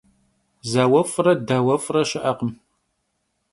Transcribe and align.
Zauef're 0.71 1.27
dauef're 1.47 1.97
şı'ekhım. 2.09 2.51